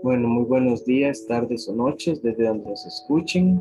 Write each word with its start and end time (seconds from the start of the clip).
Bueno, 0.00 0.28
muy 0.28 0.44
buenos 0.44 0.84
días, 0.84 1.26
tardes 1.26 1.68
o 1.68 1.74
noches, 1.74 2.22
desde 2.22 2.44
donde 2.44 2.70
nos 2.70 2.86
escuchen. 2.86 3.60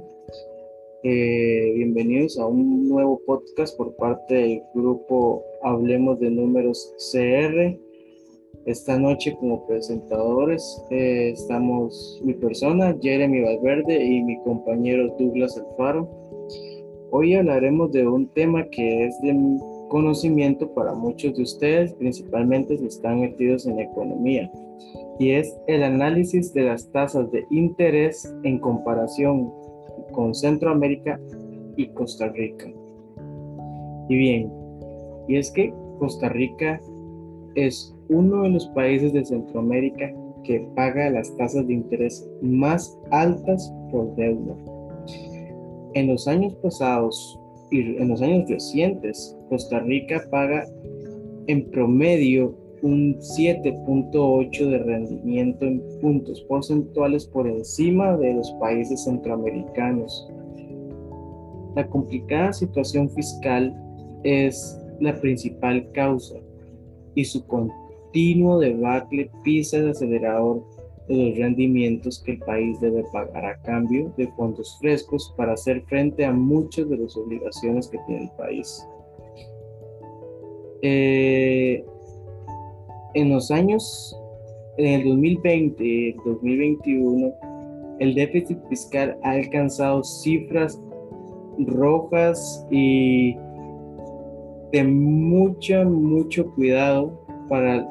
Eh, 1.02 1.72
bienvenidos 1.76 2.38
a 2.38 2.46
un 2.46 2.88
nuevo 2.88 3.20
podcast 3.26 3.76
por 3.76 3.96
parte 3.96 4.36
del 4.36 4.62
grupo 4.76 5.44
Hablemos 5.64 6.20
de 6.20 6.30
Números 6.30 6.94
CR. 7.12 7.76
Esta 8.68 9.00
noche 9.00 9.36
como 9.40 9.66
presentadores 9.66 10.80
eh, 10.92 11.32
estamos 11.34 12.22
mi 12.24 12.36
persona, 12.36 12.96
Jeremy 13.02 13.42
Valverde, 13.42 14.06
y 14.06 14.22
mi 14.22 14.38
compañero 14.44 15.16
Douglas 15.18 15.58
Alfaro. 15.58 16.08
Hoy 17.10 17.34
hablaremos 17.34 17.92
de 17.94 18.08
un 18.08 18.28
tema 18.34 18.64
que 18.70 19.06
es 19.06 19.20
de 19.22 19.34
conocimiento 19.90 20.74
para 20.74 20.94
muchos 20.94 21.36
de 21.36 21.44
ustedes, 21.44 21.94
principalmente 21.94 22.78
si 22.78 22.86
están 22.86 23.22
metidos 23.22 23.66
en 23.68 23.80
economía 23.80 24.52
y 25.20 25.32
es 25.32 25.58
el 25.68 25.84
análisis 25.84 26.54
de 26.54 26.64
las 26.64 26.92
tasas 26.92 27.32
de 27.32 27.46
interés 27.50 28.34
en 28.44 28.60
comparación 28.60 29.52
con 30.12 30.34
Centroamérica 30.36 31.20
y 31.76 31.88
Costa 31.88 32.30
Rica. 32.30 32.68
Y 34.10 34.16
bien, 34.16 34.52
y 35.28 35.38
es 35.38 35.52
que 35.52 35.74
Costa 36.00 36.30
Rica 36.30 36.80
es 37.56 37.96
uno 38.10 38.44
de 38.44 38.50
los 38.50 38.68
países 38.70 39.14
de 39.14 39.26
Centroamérica 39.26 40.14
que 40.44 40.60
paga 40.76 41.10
las 41.10 41.36
tasas 41.36 41.68
de 41.68 41.74
interés 41.74 42.30
más 42.42 42.98
altas 43.12 43.74
por 43.92 44.16
deuda. 44.16 44.56
En 45.94 46.08
los 46.08 46.28
años 46.28 46.54
pasados 46.62 47.40
y 47.72 47.98
en 47.98 48.08
los 48.10 48.22
años 48.22 48.50
recientes, 48.50 49.36
Costa 49.50 49.80
Rica 49.80 50.24
paga 50.30 50.66
en 51.48 51.70
promedio 51.72 52.56
un 52.82 53.16
7.8 53.20 54.70
de 54.70 54.78
rendimiento 54.80 55.66
en 55.66 55.82
puntos 56.00 56.42
porcentuales 56.44 57.26
por 57.26 57.48
encima 57.48 58.16
de 58.18 58.36
los 58.36 58.52
países 58.60 59.04
centroamericanos. 59.04 60.30
La 61.76 61.88
complicada 61.88 62.54
situación 62.54 63.10
fiscal 63.10 63.76
es 64.24 64.80
la 65.00 65.20
principal 65.20 65.90
causa 65.92 66.36
y 67.16 67.24
su 67.24 67.46
continuo 67.48 68.60
debacle 68.60 69.30
pisa 69.44 69.78
el 69.78 69.90
acelerador 69.90 70.64
de 71.08 71.16
los 71.16 71.38
rendimientos 71.38 72.22
que 72.24 72.34
el 72.34 72.40
país 72.40 72.80
debe 72.80 73.04
pagar 73.14 73.46
a 73.46 73.62
cambio 73.62 74.14
de 74.18 74.28
fondos 74.34 74.78
frescos 74.80 75.34
para 75.38 75.54
hacer 75.54 75.82
frente 75.84 76.26
a 76.26 76.34
muchas 76.34 76.90
de 76.90 76.98
las 76.98 77.16
obligaciones 77.16 77.88
que 77.88 77.98
tiene 78.06 78.24
el 78.26 78.32
país. 78.38 78.88
Eh, 80.82 81.84
en 83.14 83.30
los 83.30 83.50
años, 83.52 84.16
en 84.78 85.02
el 85.02 85.08
2020 85.08 85.84
y 85.84 86.14
2021, 86.26 87.34
el 88.00 88.14
déficit 88.14 88.60
fiscal 88.70 89.18
ha 89.24 89.32
alcanzado 89.32 90.04
cifras 90.04 90.80
rojas 91.58 92.66
y 92.70 93.36
de 94.72 94.84
mucho, 94.84 95.84
mucho 95.86 96.54
cuidado 96.54 97.26
para 97.50 97.88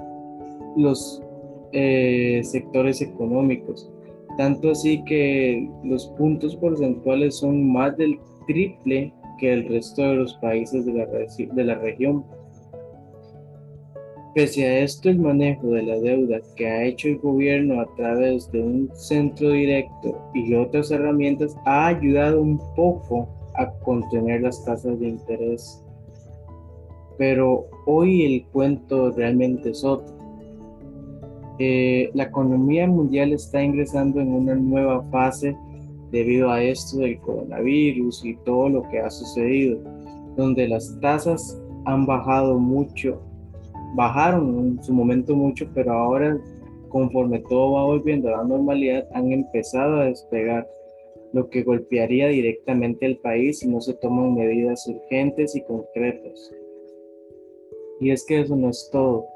los 0.77 1.26
eh, 1.73 2.41
sectores 2.45 3.03
económicos. 3.03 3.91
Tanto 4.37 4.71
así 4.71 5.03
que 5.05 5.69
los 5.85 6.09
puntos 6.19 6.57
porcentuales 6.57 7.37
son 7.37 7.73
más 7.73 7.97
del 7.97 8.19
triple 8.47 9.13
que 9.39 9.53
el 9.53 9.69
resto 9.69 10.03
de 10.03 10.17
los 10.17 10.35
países 10.35 10.85
de 10.85 10.93
la, 10.93 11.07
de 11.07 11.65
la 11.65 11.75
región. 11.77 12.25
Pese 14.35 14.67
a 14.67 14.81
esto, 14.81 15.09
el 15.09 15.19
manejo 15.19 15.69
de 15.69 15.83
la 15.83 15.99
deuda 15.99 16.41
que 16.57 16.69
ha 16.69 16.85
hecho 16.85 17.09
el 17.09 17.19
gobierno 17.19 17.81
a 17.81 17.87
través 17.97 18.51
de 18.53 18.63
un 18.63 18.91
centro 18.95 19.51
directo 19.51 20.21
y 20.35 20.55
otras 20.55 20.91
herramientas 20.91 21.57
ha 21.65 21.87
ayudado 21.87 22.43
un 22.43 22.59
poco 22.75 23.29
a 23.55 23.71
contener 23.79 24.43
las 24.43 24.63
tasas 24.63 25.01
de 25.01 25.09
interés. 25.09 25.83
Pero 27.17 27.67
hoy 27.87 28.27
el 28.27 28.47
cuento 28.49 29.11
realmente 29.13 29.71
es 29.71 29.83
otro. 29.83 30.15
Eh, 31.59 32.11
la 32.15 32.25
economía 32.25 32.87
mundial 32.87 33.33
está 33.33 33.63
ingresando 33.63 34.21
en 34.21 34.33
una 34.33 34.55
nueva 34.55 35.03
fase 35.11 35.57
debido 36.11 36.51
a 36.51 36.63
esto 36.63 36.99
del 36.99 37.19
coronavirus 37.21 38.25
y 38.25 38.37
todo 38.45 38.69
lo 38.69 38.83
que 38.89 39.01
ha 39.01 39.11
sucedido, 39.11 39.79
donde 40.37 40.69
las 40.69 40.99
tasas 41.01 41.61
han 41.85 42.07
bajado 42.07 42.59
mucho 42.59 43.21
bajaron 43.97 44.59
en 44.59 44.83
su 44.83 44.93
momento 44.93 45.35
mucho, 45.35 45.67
pero 45.75 45.93
ahora 45.93 46.39
conforme 46.89 47.41
todo 47.41 47.73
va 47.73 47.85
volviendo 47.85 48.29
a 48.29 48.39
la 48.39 48.45
normalidad, 48.45 49.09
han 49.13 49.33
empezado 49.33 50.01
a 50.01 50.05
despegar, 50.05 50.69
lo 51.33 51.51
que 51.51 51.65
golpearía 51.65 52.29
directamente 52.29 53.05
al 53.05 53.17
país 53.17 53.59
si 53.59 53.69
no 53.69 53.81
se 53.81 53.95
toman 53.95 54.35
medidas 54.35 54.87
urgentes 54.87 55.55
y 55.57 55.63
concretas. 55.65 56.53
Y 58.01 58.11
es 58.11 58.25
que 58.25 58.41
eso 58.41 58.57
no 58.57 58.71
es 58.71 58.89
todo. 58.93 59.27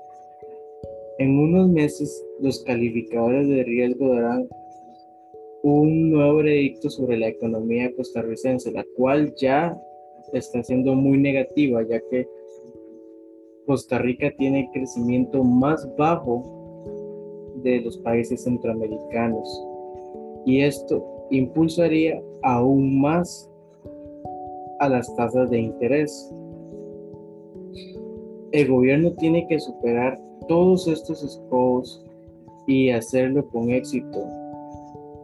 En 1.21 1.39
unos 1.39 1.69
meses, 1.69 2.27
los 2.41 2.65
calificadores 2.65 3.47
de 3.47 3.63
riesgo 3.63 4.15
darán 4.15 4.49
un 5.63 6.11
nuevo 6.13 6.37
veredicto 6.37 6.89
sobre 6.89 7.19
la 7.19 7.29
economía 7.29 7.95
costarricense, 7.95 8.73
la 8.73 8.87
cual 8.97 9.35
ya 9.37 9.79
está 10.33 10.63
siendo 10.63 10.95
muy 10.95 11.19
negativa, 11.19 11.83
ya 11.87 12.01
que 12.11 12.27
Costa 13.67 13.99
Rica 13.99 14.33
tiene 14.39 14.61
el 14.61 14.71
crecimiento 14.71 15.45
más 15.45 15.87
bajo 15.99 16.43
de 17.57 17.83
los 17.83 17.99
países 17.99 18.43
centroamericanos 18.43 19.67
y 20.47 20.63
esto 20.63 21.05
impulsaría 21.31 22.19
aún 22.45 22.99
más 22.99 23.47
a 24.79 24.89
las 24.89 25.15
tasas 25.17 25.51
de 25.51 25.59
interés. 25.59 26.33
El 28.53 28.69
gobierno 28.69 29.13
tiene 29.17 29.47
que 29.49 29.61
superar 29.61 30.19
todos 30.51 30.89
estos 30.89 31.23
escobos 31.23 32.05
y 32.67 32.91
hacerlo 32.91 33.47
con 33.51 33.71
éxito 33.71 34.27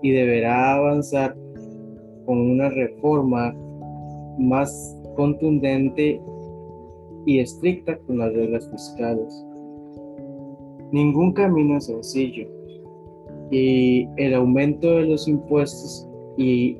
y 0.00 0.12
deberá 0.12 0.76
avanzar 0.76 1.36
con 2.26 2.38
una 2.38 2.68
reforma 2.68 3.52
más 4.38 4.96
contundente 5.16 6.22
y 7.26 7.40
estricta 7.40 7.98
con 8.06 8.18
las 8.18 8.32
reglas 8.34 8.70
fiscales. 8.70 9.44
Ningún 10.92 11.32
camino 11.32 11.78
es 11.78 11.86
sencillo 11.86 12.46
y 13.50 14.08
el 14.18 14.32
aumento 14.32 14.92
de 14.92 15.06
los 15.06 15.26
impuestos 15.26 16.08
y 16.36 16.76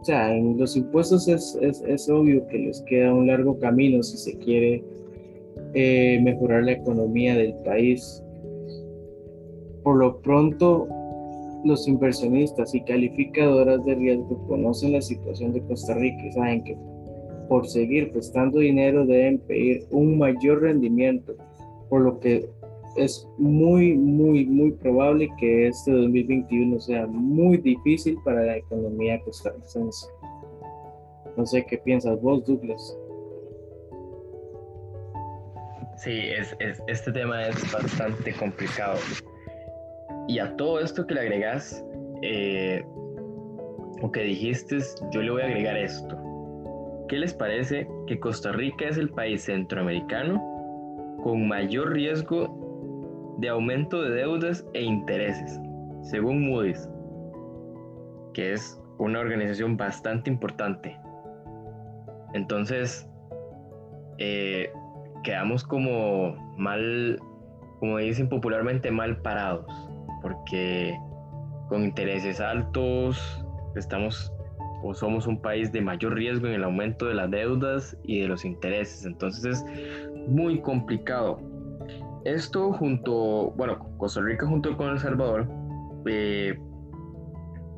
o 0.00 0.04
sea, 0.04 0.34
en 0.34 0.58
los 0.58 0.76
impuestos 0.76 1.28
es, 1.28 1.56
es, 1.62 2.10
obvio 2.10 2.44
que 2.48 2.58
les 2.58 2.80
queda 2.88 3.14
un 3.14 3.28
largo 3.28 3.56
camino 3.60 4.02
si 4.02 4.16
se 4.16 4.36
quiere 4.38 4.82
eh, 5.74 6.20
mejorar 6.22 6.64
la 6.64 6.72
economía 6.72 7.36
del 7.36 7.54
país. 7.64 8.22
Por 9.82 9.96
lo 9.96 10.20
pronto, 10.20 10.88
los 11.64 11.86
inversionistas 11.86 12.74
y 12.74 12.82
calificadoras 12.82 13.84
de 13.84 13.94
riesgo 13.94 14.46
conocen 14.46 14.92
la 14.92 15.02
situación 15.02 15.52
de 15.52 15.62
Costa 15.62 15.94
Rica 15.94 16.26
y 16.26 16.32
saben 16.32 16.64
que 16.64 16.76
por 17.48 17.66
seguir 17.66 18.12
prestando 18.12 18.60
dinero 18.60 19.04
deben 19.04 19.38
pedir 19.38 19.84
un 19.90 20.18
mayor 20.18 20.62
rendimiento, 20.62 21.34
por 21.88 22.02
lo 22.02 22.20
que 22.20 22.48
es 22.96 23.28
muy, 23.38 23.96
muy, 23.96 24.46
muy 24.46 24.72
probable 24.72 25.28
que 25.38 25.68
este 25.68 25.92
2021 25.92 26.80
sea 26.80 27.06
muy 27.06 27.56
difícil 27.58 28.18
para 28.24 28.44
la 28.44 28.56
economía 28.56 29.20
costarricense. 29.22 30.06
No 31.36 31.46
sé 31.46 31.64
qué 31.66 31.78
piensas 31.78 32.20
vos, 32.20 32.44
Douglas. 32.44 32.96
Sí, 36.00 36.30
es, 36.30 36.56
este 36.86 37.12
tema 37.12 37.46
es 37.46 37.72
bastante 37.72 38.32
complicado. 38.32 38.98
Y 40.28 40.38
a 40.38 40.56
todo 40.56 40.80
esto 40.80 41.06
que 41.06 41.12
le 41.12 41.20
agregas, 41.20 41.84
eh, 42.22 42.82
o 44.00 44.10
que 44.10 44.22
dijiste, 44.22 44.78
yo 45.10 45.20
le 45.20 45.30
voy 45.30 45.42
a 45.42 45.44
agregar 45.44 45.76
esto. 45.76 46.16
¿Qué 47.06 47.18
les 47.18 47.34
parece 47.34 47.86
que 48.06 48.18
Costa 48.18 48.50
Rica 48.52 48.88
es 48.88 48.96
el 48.96 49.10
país 49.10 49.42
centroamericano 49.42 50.42
con 51.22 51.46
mayor 51.46 51.92
riesgo 51.92 53.36
de 53.38 53.50
aumento 53.50 54.00
de 54.00 54.10
deudas 54.10 54.66
e 54.72 54.80
intereses, 54.80 55.60
según 56.00 56.48
Moody's, 56.48 56.88
que 58.32 58.54
es 58.54 58.80
una 58.96 59.20
organización 59.20 59.76
bastante 59.76 60.30
importante? 60.30 60.98
Entonces, 62.32 63.06
eh, 64.16 64.72
quedamos 65.22 65.64
como 65.64 66.34
mal, 66.56 67.18
como 67.78 67.98
dicen 67.98 68.28
popularmente, 68.28 68.90
mal 68.90 69.20
parados, 69.22 69.66
porque 70.22 70.98
con 71.68 71.84
intereses 71.84 72.40
altos 72.40 73.44
estamos 73.76 74.32
o 74.82 74.94
somos 74.94 75.26
un 75.26 75.40
país 75.40 75.70
de 75.72 75.80
mayor 75.80 76.14
riesgo 76.14 76.46
en 76.46 76.54
el 76.54 76.64
aumento 76.64 77.06
de 77.06 77.14
las 77.14 77.30
deudas 77.30 77.96
y 78.04 78.20
de 78.20 78.28
los 78.28 78.44
intereses. 78.44 79.04
Entonces 79.04 79.44
es 79.44 79.64
muy 80.28 80.60
complicado. 80.60 81.38
Esto 82.24 82.72
junto, 82.72 83.52
bueno, 83.56 83.78
Costa 83.98 84.20
Rica 84.20 84.46
junto 84.46 84.76
con 84.76 84.90
El 84.90 84.98
Salvador 84.98 85.46
eh, 86.06 86.58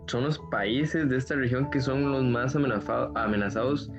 son 0.06 0.24
los 0.24 0.38
países 0.50 1.08
de 1.08 1.16
esta 1.16 1.34
región 1.34 1.70
que 1.70 1.80
son 1.80 2.10
los 2.10 2.24
más 2.24 2.56
amenazados 2.56 3.90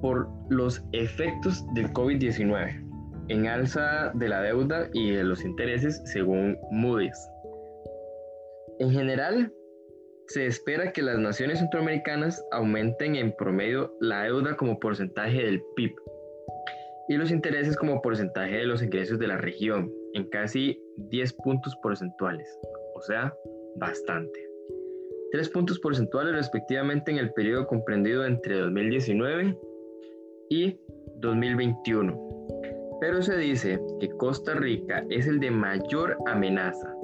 por 0.00 0.28
los 0.48 0.82
efectos 0.92 1.64
del 1.74 1.92
COVID-19 1.92 2.84
en 3.28 3.46
alza 3.46 4.12
de 4.14 4.28
la 4.28 4.42
deuda 4.42 4.88
y 4.92 5.12
de 5.12 5.24
los 5.24 5.44
intereses 5.44 6.02
según 6.04 6.58
Moody's. 6.70 7.18
En 8.78 8.90
general, 8.90 9.52
se 10.28 10.46
espera 10.46 10.92
que 10.92 11.02
las 11.02 11.18
naciones 11.18 11.58
centroamericanas 11.58 12.42
aumenten 12.52 13.16
en 13.16 13.34
promedio 13.36 13.94
la 14.00 14.24
deuda 14.24 14.56
como 14.56 14.78
porcentaje 14.78 15.44
del 15.44 15.62
PIB 15.76 15.92
y 17.08 17.16
los 17.16 17.30
intereses 17.30 17.76
como 17.76 18.00
porcentaje 18.00 18.56
de 18.56 18.66
los 18.66 18.82
ingresos 18.82 19.18
de 19.18 19.28
la 19.28 19.36
región 19.36 19.90
en 20.14 20.28
casi 20.30 20.80
10 21.10 21.32
puntos 21.44 21.76
porcentuales, 21.82 22.48
o 22.94 23.02
sea, 23.02 23.34
bastante. 23.76 24.40
3 25.32 25.48
puntos 25.50 25.78
porcentuales 25.80 26.34
respectivamente 26.34 27.10
en 27.10 27.18
el 27.18 27.32
periodo 27.32 27.66
comprendido 27.66 28.24
entre 28.24 28.58
2019 28.60 29.56
y 30.50 30.78
2021. 31.20 32.18
Pero 33.00 33.22
se 33.22 33.36
dice 33.36 33.80
que 34.00 34.08
Costa 34.10 34.54
Rica 34.54 35.04
es 35.10 35.26
el 35.26 35.40
de 35.40 35.50
mayor 35.50 36.16
amenaza, 36.26 36.94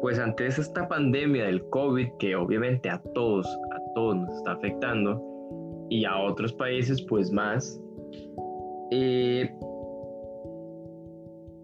pues 0.00 0.18
antes 0.18 0.58
esta 0.58 0.88
pandemia 0.88 1.44
del 1.44 1.62
COVID, 1.70 2.08
que 2.18 2.36
obviamente 2.36 2.88
a 2.88 3.02
todos, 3.14 3.46
a 3.46 3.94
todos 3.94 4.16
nos 4.16 4.36
está 4.36 4.52
afectando, 4.52 5.22
y 5.90 6.04
a 6.04 6.16
otros 6.18 6.52
países 6.54 7.02
pues 7.02 7.30
más, 7.30 7.80
eh, 8.90 9.50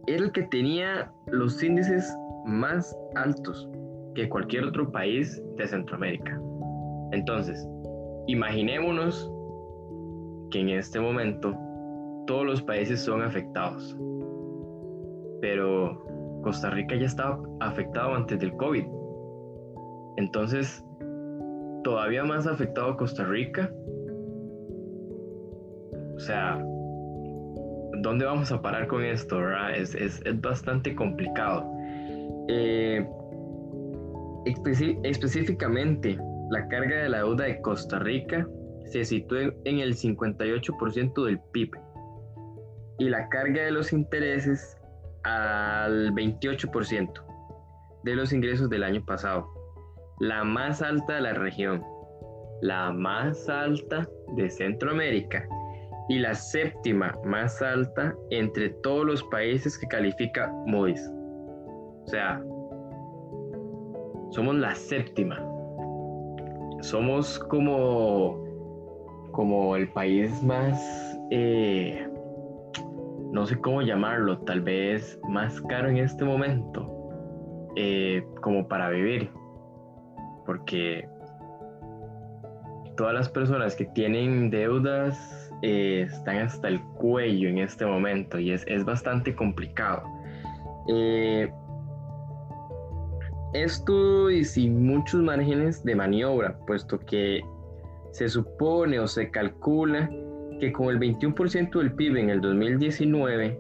era 0.07 0.25
el 0.25 0.33
que 0.33 0.43
tenía 0.45 1.11
los 1.27 1.63
índices 1.63 2.15
más 2.45 2.97
altos 3.15 3.69
que 4.15 4.29
cualquier 4.29 4.65
otro 4.65 4.91
país 4.91 5.43
de 5.57 5.67
Centroamérica. 5.67 6.41
Entonces, 7.13 7.67
imaginémonos 8.27 9.32
que 10.53 10.61
en 10.61 10.69
este 10.69 11.01
momento 11.01 11.57
todos 12.27 12.47
los 12.47 12.63
países 12.63 13.01
son 13.01 13.23
afectados. 13.23 13.97
Pero 15.41 16.41
Costa 16.45 16.71
Rica 16.71 16.95
ya 16.95 17.07
estaba 17.07 17.43
afectado 17.61 18.15
antes 18.15 18.39
del 18.39 18.53
COVID. 18.53 18.85
Entonces, 20.19 20.85
todavía 21.83 22.23
más 22.23 22.47
afectado 22.47 22.97
Costa 22.97 23.25
Rica. 23.25 23.73
O 26.15 26.21
sea, 26.21 26.63
¿dónde 28.03 28.25
vamos 28.25 28.53
a 28.53 28.61
parar 28.61 28.87
con 28.87 29.03
esto? 29.03 29.41
Es, 29.75 30.23
bastante 30.41 30.95
complicado. 30.95 31.65
Eh, 32.49 33.05
específicamente, 34.45 36.19
la 36.51 36.69
carga 36.69 37.03
de 37.03 37.09
la 37.09 37.19
deuda 37.19 37.45
de 37.45 37.61
Costa 37.63 37.99
Rica 37.99 38.47
se 38.93 39.05
sitúa 39.07 39.55
en 39.65 39.79
el 39.79 39.95
58% 39.95 41.25
del 41.25 41.41
PIB 41.53 41.71
y 42.99 43.09
la 43.09 43.27
carga 43.31 43.63
de 43.63 43.71
los 43.71 43.91
intereses 43.93 44.77
al 45.25 46.13
28% 46.13 47.11
de 48.05 48.15
los 48.15 48.35
ingresos 48.35 48.69
del 48.69 48.85
año 48.85 49.03
pasado, 49.07 49.49
la 50.21 50.45
más 50.45 50.83
alta 50.83 51.15
de 51.15 51.21
la 51.23 51.33
región, 51.33 51.83
la 52.61 52.93
más 52.93 53.49
alta 53.49 54.07
de 54.37 54.51
Centroamérica 54.51 55.49
y 56.11 56.19
la 56.19 56.35
séptima 56.35 57.17
más 57.25 57.63
alta 57.63 58.15
entre 58.31 58.71
todos 58.83 59.07
los 59.07 59.23
países 59.25 59.79
que 59.79 59.87
califica 59.87 60.53
Moody's. 60.67 61.11
O 62.05 62.09
sea, 62.09 62.43
somos 64.33 64.57
la 64.57 64.75
séptima. 64.75 65.43
Somos 66.83 67.39
como 67.39 68.52
como 69.33 69.75
el 69.77 69.89
país 69.89 70.43
más, 70.43 70.81
eh, 71.31 72.07
no 73.33 73.47
sé 73.47 73.59
cómo 73.59 73.83
llamarlo, 73.83 74.39
tal 74.39 74.61
vez 74.61 75.19
más 75.29 75.61
caro 75.63 75.89
en 75.89 75.97
este 75.97 76.25
momento, 76.25 77.11
eh, 77.77 78.25
como 78.43 78.69
para 78.69 78.91
vivir. 78.91 79.31
Porque 80.47 81.09
todas 82.97 83.15
las 83.15 83.29
personas 83.29 83.75
que 83.75 83.87
tienen 83.87 84.51
deudas 84.51 85.51
eh, 85.63 86.07
están 86.09 86.39
hasta 86.39 86.69
el 86.69 86.81
cuello 86.83 87.49
en 87.49 87.59
este 87.59 87.87
momento 87.87 88.39
y 88.39 88.53
es, 88.53 88.65
es 88.69 88.85
bastante 88.85 89.35
complicado. 89.35 90.03
esto 93.55 94.31
y 94.31 94.45
sin 94.45 94.87
muchos 94.87 95.23
márgenes 95.23 95.85
de 95.85 95.95
maniobra, 95.95 96.59
puesto 96.67 96.99
que 96.99 97.43
se 98.13 98.29
supone 98.29 99.01
o 99.01 99.09
se 99.09 99.31
calcula 99.31 100.09
que 100.61 100.73
con 100.73 100.89
el 100.89 101.01
21% 101.01 101.79
del 101.79 101.93
PIB 101.93 102.17
en 102.19 102.31
el 102.31 102.41
2019, 102.41 103.59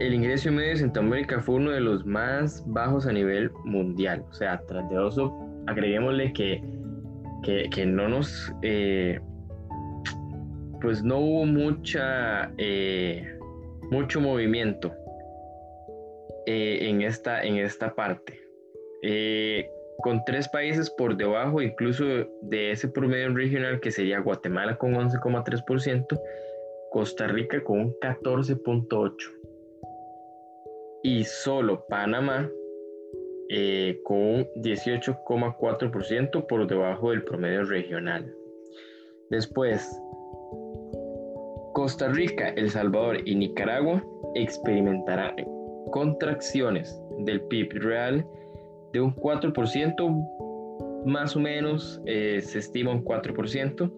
el 0.00 0.14
ingreso 0.14 0.50
medio 0.50 0.70
de 0.70 0.76
Centroamérica 0.76 1.40
fue 1.40 1.54
uno 1.54 1.70
de 1.70 1.80
los 1.80 2.04
más 2.04 2.64
bajos 2.66 3.06
a 3.06 3.12
nivel 3.12 3.50
mundial. 3.64 4.24
O 4.28 4.34
sea, 4.34 4.60
tras 4.66 4.88
de 4.90 5.08
eso, 5.08 5.32
agreguémosle 5.66 6.32
que, 6.32 6.60
que, 7.70 7.86
no 7.86 8.08
nos, 8.08 8.52
eh, 8.62 9.20
pues 10.80 11.02
no 11.02 11.18
hubo 11.18 11.46
mucha, 11.46 12.52
eh, 12.58 13.38
mucho 13.90 14.20
movimiento 14.20 14.92
eh, 16.46 16.78
en, 16.82 17.02
esta, 17.02 17.42
en 17.44 17.56
esta 17.56 17.94
parte 17.94 18.40
con 20.02 20.24
tres 20.24 20.48
países 20.48 20.90
por 20.90 21.16
debajo 21.16 21.62
incluso 21.62 22.04
de 22.42 22.72
ese 22.72 22.88
promedio 22.88 23.34
regional 23.34 23.80
que 23.80 23.90
sería 23.90 24.20
Guatemala 24.20 24.76
con 24.76 24.94
11,3%, 24.94 26.20
Costa 26.90 27.26
Rica 27.26 27.62
con 27.64 27.80
un 27.80 27.94
14,8% 28.00 29.14
y 31.02 31.24
solo 31.24 31.84
Panamá 31.86 32.50
eh, 33.50 34.00
con 34.04 34.16
un 34.16 34.48
18,4% 34.56 36.46
por 36.46 36.66
debajo 36.66 37.10
del 37.10 37.22
promedio 37.24 37.64
regional. 37.64 38.34
Después, 39.28 39.86
Costa 41.74 42.08
Rica, 42.08 42.48
El 42.50 42.70
Salvador 42.70 43.18
y 43.26 43.34
Nicaragua 43.34 44.02
experimentarán 44.34 45.34
contracciones 45.90 46.98
del 47.18 47.42
PIB 47.42 47.82
real 47.82 48.26
de 48.94 49.00
un 49.00 49.14
4%, 49.14 51.04
más 51.04 51.36
o 51.36 51.40
menos 51.40 52.00
eh, 52.06 52.40
se 52.40 52.60
estima 52.60 52.92
un 52.92 53.04
4%, 53.04 53.92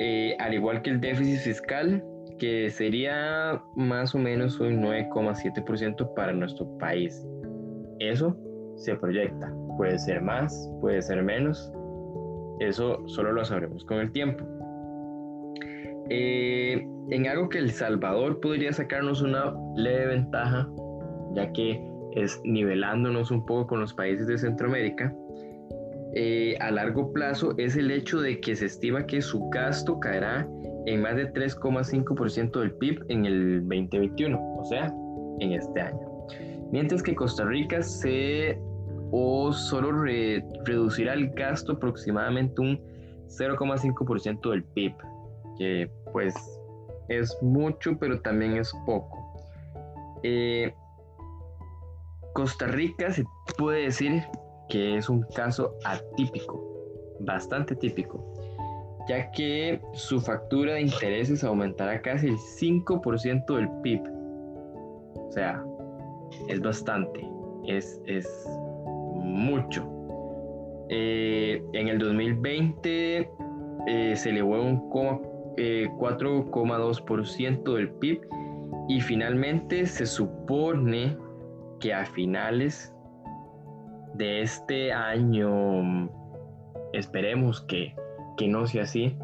eh, 0.00 0.36
al 0.38 0.52
igual 0.52 0.82
que 0.82 0.90
el 0.90 1.00
déficit 1.00 1.38
fiscal, 1.38 2.04
que 2.38 2.68
sería 2.68 3.62
más 3.76 4.14
o 4.14 4.18
menos 4.18 4.60
un 4.60 4.82
9,7% 4.82 6.12
para 6.14 6.32
nuestro 6.32 6.66
país. 6.78 7.26
Eso 8.00 8.36
se 8.74 8.94
proyecta, 8.96 9.50
puede 9.78 9.98
ser 9.98 10.20
más, 10.20 10.70
puede 10.80 11.00
ser 11.00 11.22
menos, 11.22 11.72
eso 12.58 13.06
solo 13.06 13.32
lo 13.32 13.44
sabremos 13.44 13.84
con 13.84 13.98
el 13.98 14.10
tiempo. 14.12 14.44
Eh, 16.10 16.84
en 17.10 17.26
algo 17.28 17.48
que 17.48 17.58
El 17.58 17.70
Salvador 17.70 18.40
podría 18.40 18.72
sacarnos 18.72 19.22
una 19.22 19.54
leve 19.76 20.06
ventaja, 20.08 20.68
ya 21.34 21.52
que 21.52 21.80
es 22.16 22.40
nivelándonos 22.44 23.30
un 23.30 23.46
poco 23.46 23.68
con 23.68 23.80
los 23.80 23.94
países 23.94 24.26
de 24.26 24.38
Centroamérica, 24.38 25.14
eh, 26.14 26.56
a 26.60 26.70
largo 26.70 27.12
plazo 27.12 27.54
es 27.58 27.76
el 27.76 27.90
hecho 27.90 28.20
de 28.20 28.40
que 28.40 28.56
se 28.56 28.66
estima 28.66 29.06
que 29.06 29.20
su 29.20 29.50
gasto 29.50 30.00
caerá 30.00 30.48
en 30.86 31.02
más 31.02 31.14
de 31.14 31.30
3,5% 31.32 32.58
del 32.58 32.72
PIB 32.72 33.04
en 33.08 33.26
el 33.26 33.60
2021, 33.60 34.56
o 34.58 34.64
sea, 34.64 34.92
en 35.40 35.52
este 35.52 35.80
año. 35.80 36.00
Mientras 36.72 37.02
que 37.02 37.14
Costa 37.14 37.44
Rica 37.44 37.82
se 37.82 38.58
o 39.12 39.52
solo 39.52 39.92
reducirá 40.64 41.12
el 41.12 41.30
gasto 41.30 41.72
aproximadamente 41.72 42.60
un 42.60 42.80
0,5% 43.28 44.50
del 44.50 44.64
PIB, 44.64 44.94
que 45.58 45.90
pues 46.12 46.34
es 47.08 47.36
mucho, 47.42 47.96
pero 47.98 48.20
también 48.20 48.56
es 48.56 48.72
poco. 48.86 49.36
Eh, 50.22 50.72
Costa 52.36 52.66
Rica 52.66 53.10
se 53.10 53.24
puede 53.56 53.84
decir 53.84 54.22
que 54.68 54.98
es 54.98 55.08
un 55.08 55.22
caso 55.34 55.72
atípico, 55.84 56.62
bastante 57.20 57.74
típico, 57.74 58.22
ya 59.08 59.30
que 59.30 59.80
su 59.94 60.20
factura 60.20 60.74
de 60.74 60.82
intereses 60.82 61.42
aumentará 61.42 62.02
casi 62.02 62.26
el 62.26 62.36
5% 62.36 63.56
del 63.56 63.70
PIB. 63.82 64.02
O 65.14 65.32
sea, 65.32 65.64
es 66.48 66.60
bastante, 66.60 67.26
es, 67.66 67.98
es 68.04 68.28
mucho. 69.14 69.90
Eh, 70.90 71.64
en 71.72 71.88
el 71.88 71.98
2020 71.98 73.30
eh, 73.86 74.14
se 74.14 74.28
elevó 74.28 74.60
un 74.60 74.90
4,2% 74.90 77.74
del 77.74 77.88
PIB 77.92 78.20
y 78.90 79.00
finalmente 79.00 79.86
se 79.86 80.04
supone 80.04 81.16
que 81.80 81.94
a 81.94 82.04
finales 82.06 82.92
de 84.14 84.42
este 84.42 84.92
año, 84.92 86.10
esperemos 86.92 87.62
que, 87.62 87.94
que 88.36 88.48
no 88.48 88.66
sea 88.66 88.82
así, 88.84 89.16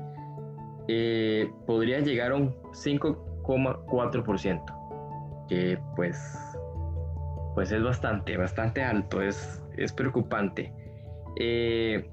eh, 0.88 1.50
podría 1.66 2.00
llegar 2.00 2.32
a 2.32 2.36
un 2.36 2.54
5,4%, 2.72 5.46
que 5.48 5.78
pues, 5.96 6.16
pues 7.54 7.72
es 7.72 7.82
bastante, 7.82 8.36
bastante 8.36 8.82
alto, 8.82 9.22
es, 9.22 9.62
es 9.76 9.92
preocupante. 9.92 10.72
Eh, 11.36 12.10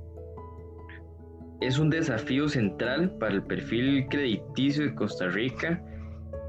es 1.62 1.78
un 1.78 1.90
desafío 1.90 2.48
central 2.48 3.12
para 3.20 3.34
el 3.34 3.44
perfil 3.44 4.08
crediticio 4.08 4.86
de 4.86 4.96
Costa 4.96 5.28
Rica 5.28 5.84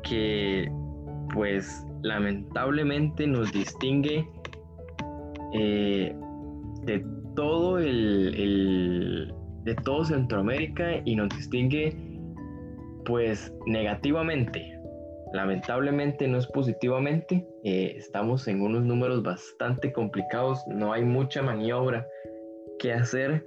que 0.05 0.71
pues 1.35 1.85
lamentablemente 2.03 3.27
nos 3.27 3.53
distingue 3.53 4.27
eh, 5.55 6.15
de 6.85 7.05
todo 7.37 7.79
el, 7.79 9.33
de 9.65 9.75
todo 9.77 10.05
Centroamérica 10.05 11.03
y 11.05 11.17
nos 11.17 11.29
distingue 11.31 11.97
pues 13.05 13.53
negativamente. 13.67 14.77
Lamentablemente 15.33 16.27
no 16.27 16.39
es 16.39 16.47
positivamente 16.49 17.47
eh, 17.65 17.95
estamos 17.97 18.49
en 18.49 18.63
unos 18.63 18.85
números 18.85 19.23
bastante 19.23 19.93
complicados 19.93 20.61
no 20.67 20.93
hay 20.93 21.05
mucha 21.05 21.41
maniobra 21.41 22.05
que 22.81 22.93
hacer 22.93 23.45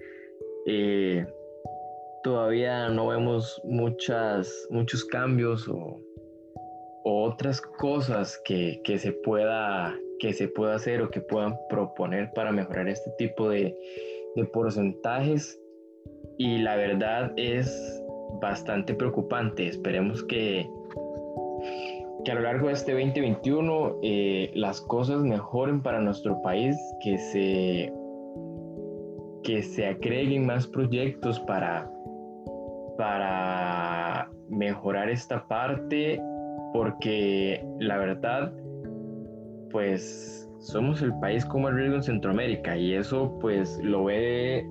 eh, 0.66 1.26
todavía 2.24 2.88
no 2.90 3.08
vemos 3.08 3.62
muchas, 3.66 4.68
muchos 4.70 5.04
cambios 5.06 5.68
o, 5.68 6.00
otras 7.04 7.62
cosas 7.62 8.42
que, 8.46 8.82
se 8.98 9.12
pueda, 9.12 9.96
que 10.20 10.34
se 10.34 10.48
pueda 10.48 10.76
hacer 10.76 11.02
o 11.02 11.10
que 11.10 11.22
puedan 11.22 11.56
proponer 11.70 12.32
para 12.34 12.52
mejorar 12.52 12.88
este 12.88 13.12
tipo 13.18 13.50
de, 13.50 13.76
porcentajes. 14.52 15.60
Y 16.38 16.58
la 16.60 16.76
verdad 16.76 17.34
es 17.36 18.02
bastante 18.42 18.96
preocupante. 18.96 19.68
Esperemos 19.68 20.24
que, 20.24 20.68
que 22.26 22.32
a 22.32 22.36
lo 22.36 22.42
largo 22.42 22.68
de 22.68 22.74
este 22.74 22.94
2021 22.94 24.00
eh, 24.02 24.52
las 24.56 24.82
cosas 24.82 25.22
mejoren 25.22 25.84
para 25.84 26.02
nuestro 26.02 26.42
país, 26.42 26.76
que 27.04 27.18
se, 27.18 27.94
que 29.44 29.62
se 29.62 29.86
agreguen 29.86 30.48
más 30.48 30.66
proyectos 30.66 31.40
para, 31.42 31.92
para 32.98 34.32
mejorar 34.50 35.10
esta 35.10 35.48
parte 35.48 36.20
porque 36.74 37.64
la 37.80 37.98
verdad 37.98 38.54
pues 39.72 40.50
somos 40.60 41.02
el 41.02 41.14
país 41.20 41.46
con 41.46 41.64
más 41.64 41.74
riesgo 41.74 41.96
en 41.96 42.04
Centroamérica 42.04 42.78
y 42.78 42.94
eso 42.94 43.38
pues 43.40 43.80
lo 43.84 44.06
ve 44.06 44.68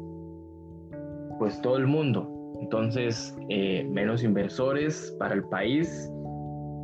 pues 1.39 1.61
todo 1.63 1.77
el 1.77 1.87
mundo. 1.87 2.29
Entonces 2.61 3.37
eh, 3.49 3.85
menos 3.91 4.23
inversores 4.23 5.15
para 5.19 5.35
el 5.35 5.45
país 5.45 6.11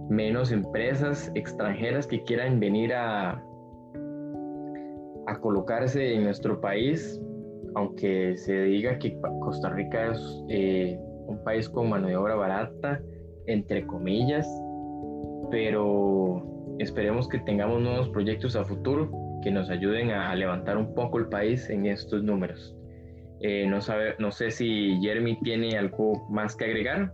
menos 0.09 0.53
empresas 0.53 1.31
extranjeras 1.35 2.07
que 2.07 2.23
quieran 2.23 2.59
venir 2.59 2.95
a 2.95 3.43
a 5.27 5.39
colocarse 5.41 6.15
en 6.15 6.25
nuestro 6.25 6.59
país 6.61 7.21
aunque 7.75 8.37
se 8.37 8.63
diga 8.63 8.99
que 8.99 9.17
Costa 9.41 9.71
Rica 9.71 10.13
es 10.13 10.45
eh, 10.49 10.99
un 11.27 11.43
país 11.45 11.69
con 11.69 11.91
mano 11.91 12.09
de 12.09 12.17
obra 12.17 12.35
barata, 12.35 13.01
entre 13.47 13.87
comillas, 13.87 14.49
pero 15.51 16.43
esperemos 16.79 17.29
que 17.29 17.39
tengamos 17.41 17.81
nuevos 17.81 18.09
proyectos 18.11 18.57
a 18.57 18.65
futuro 18.65 19.11
que 19.43 19.51
nos 19.51 19.71
ayuden 19.71 20.11
a 20.11 20.35
levantar 20.35 20.77
un 20.77 20.95
poco 20.95 21.19
el 21.19 21.29
país 21.29 21.69
en 21.71 21.87
estos 21.87 22.23
números. 22.23 22.75
Eh, 23.41 23.67
no, 23.69 23.81
sabe, 23.81 24.15
no 24.19 24.33
sé 24.33 24.51
si 24.51 24.99
Jeremy 25.01 25.39
tiene 25.43 25.79
algo 25.79 26.27
más 26.29 26.57
que 26.57 26.65
agregar. 26.65 27.13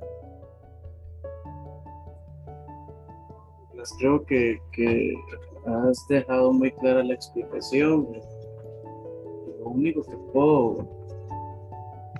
Pues 3.74 3.94
creo 3.98 4.24
que, 4.24 4.58
que 4.72 5.14
has 5.66 6.06
dejado 6.08 6.52
muy 6.52 6.70
clara 6.72 7.04
la 7.04 7.14
explicación. 7.14 8.08
Lo 9.60 9.66
único 9.66 10.02
que 10.02 10.16
puedo 10.32 10.88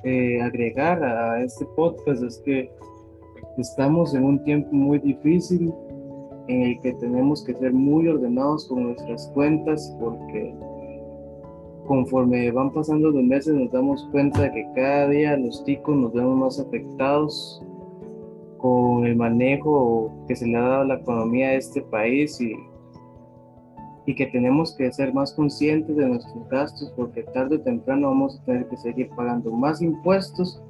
eh, 0.04 0.40
agregar 0.42 1.02
a 1.02 1.42
este 1.42 1.64
podcast 1.76 2.22
es 2.22 2.38
que 2.44 2.70
estamos 3.56 4.14
en 4.14 4.24
un 4.24 4.44
tiempo 4.44 4.68
muy 4.72 4.98
difícil 4.98 5.72
en 6.48 6.62
el 6.62 6.80
que 6.80 6.92
tenemos 6.94 7.42
que 7.42 7.54
ser 7.54 7.72
muy 7.72 8.08
ordenados 8.08 8.66
con 8.68 8.84
nuestras 8.84 9.30
cuentas 9.34 9.96
porque 10.00 10.54
conforme 11.86 12.50
van 12.50 12.72
pasando 12.72 13.10
los 13.10 13.22
meses 13.22 13.54
nos 13.54 13.70
damos 13.70 14.06
cuenta 14.10 14.42
de 14.42 14.52
que 14.52 14.66
cada 14.74 15.08
día 15.08 15.36
los 15.36 15.64
ticos 15.64 15.96
nos 15.96 16.12
vemos 16.12 16.36
más 16.36 16.60
afectados 16.60 17.62
con 18.58 19.06
el 19.06 19.16
manejo 19.16 20.10
que 20.26 20.36
se 20.36 20.46
le 20.46 20.56
ha 20.56 20.62
dado 20.62 20.82
a 20.82 20.86
la 20.86 20.94
economía 20.94 21.50
de 21.50 21.56
este 21.56 21.82
país 21.82 22.40
y 22.40 22.54
y 24.06 24.14
que 24.14 24.26
tenemos 24.26 24.74
que 24.76 24.92
ser 24.92 25.14
más 25.14 25.32
conscientes 25.32 25.96
de 25.96 26.06
nuestros 26.06 26.48
gastos 26.48 26.92
porque 26.96 27.22
tarde 27.22 27.56
o 27.56 27.60
temprano 27.60 28.08
vamos 28.08 28.38
a 28.38 28.44
tener 28.44 28.68
que 28.68 28.76
seguir 28.76 29.08
pagando 29.16 29.50
más 29.50 29.80
impuestos 29.80 30.62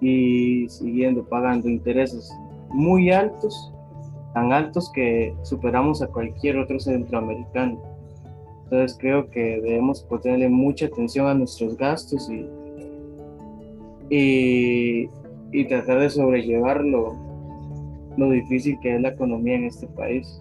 y 0.00 0.68
siguiendo 0.68 1.24
pagando 1.24 1.68
intereses 1.68 2.32
muy 2.70 3.10
altos, 3.10 3.74
tan 4.34 4.52
altos 4.52 4.90
que 4.92 5.34
superamos 5.42 6.02
a 6.02 6.08
cualquier 6.08 6.58
otro 6.58 6.78
centroamericano. 6.78 7.80
Entonces 8.64 8.96
creo 9.00 9.28
que 9.30 9.60
debemos 9.60 10.02
ponerle 10.02 10.48
mucha 10.48 10.86
atención 10.86 11.26
a 11.26 11.34
nuestros 11.34 11.76
gastos 11.76 12.30
y, 12.30 12.46
y, 15.52 15.64
tratar 15.64 16.00
de 16.00 16.10
sobrellevar 16.10 16.84
lo, 16.84 17.16
lo 18.16 18.30
difícil 18.30 18.78
que 18.80 18.94
es 18.94 19.00
la 19.00 19.08
economía 19.08 19.56
en 19.56 19.64
este 19.64 19.88
país. 19.88 20.40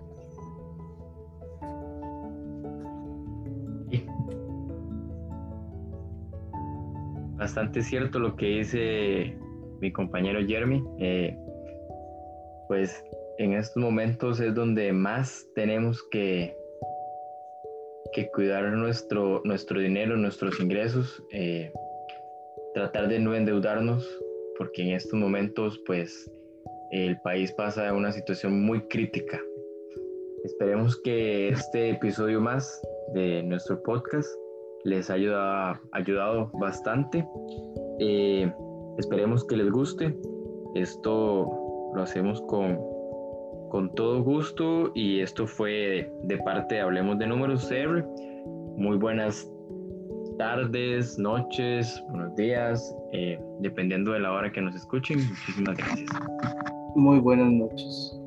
bastante 7.40 7.82
cierto 7.82 8.20
lo 8.20 8.36
que 8.36 8.46
dice 8.46 9.36
mi 9.82 9.92
compañero 9.92 10.46
Jeremy. 10.46 10.84
Eh, 11.00 11.36
pues 12.68 13.04
en 13.40 13.54
estos 13.54 13.82
momentos 13.82 14.42
es 14.42 14.54
donde 14.54 14.92
más 14.92 15.48
tenemos 15.56 16.04
que, 16.12 16.58
que 18.12 18.30
cuidar 18.32 18.66
nuestro, 18.74 19.42
nuestro 19.46 19.80
dinero, 19.80 20.18
nuestros 20.18 20.60
ingresos, 20.60 21.24
eh, 21.32 21.72
tratar 22.74 23.08
de 23.08 23.18
no 23.18 23.34
endeudarnos, 23.34 24.06
porque 24.58 24.82
en 24.82 24.90
estos 24.90 25.18
momentos 25.18 25.82
pues 25.86 26.30
el 26.92 27.18
país 27.22 27.54
pasa 27.54 27.88
a 27.88 27.94
una 27.94 28.12
situación 28.12 28.62
muy 28.62 28.82
crítica. 28.90 29.40
Esperemos 30.44 31.00
que 31.02 31.48
este 31.48 31.92
episodio 31.92 32.42
más 32.42 32.82
de 33.14 33.42
nuestro 33.44 33.82
podcast 33.84 34.28
les 34.84 35.10
haya 35.10 35.80
ayudado 35.94 36.52
bastante. 36.60 37.26
Eh, 38.00 38.52
esperemos 38.98 39.46
que 39.46 39.56
les 39.56 39.72
guste. 39.72 40.14
Esto 40.76 41.50
lo 41.96 42.02
hacemos 42.02 42.42
con, 42.42 42.99
con 43.70 43.94
todo 43.96 44.24
gusto 44.24 44.92
y 44.96 45.22
esto 45.22 45.48
fue 45.48 46.12
de 46.24 46.38
parte 46.40 46.76
de 46.76 46.82
Hablemos 46.82 47.18
de 47.20 47.28
Números 47.28 47.68
CR. 47.68 48.04
Muy 48.78 48.98
buenas 48.98 49.50
tardes, 50.38 51.18
noches, 51.20 52.04
buenos 52.10 52.36
días, 52.36 52.96
eh, 53.14 53.40
dependiendo 53.60 54.12
de 54.12 54.22
la 54.22 54.32
hora 54.32 54.52
que 54.52 54.62
nos 54.62 54.76
escuchen. 54.76 55.20
Muchísimas 55.28 55.78
gracias. 55.78 56.10
Muy 56.96 57.20
buenas 57.20 57.52
noches. 57.52 58.19